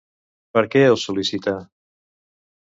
Per 0.57 0.63
què 0.75 0.81
el 0.85 0.97
sol·licita? 1.03 1.55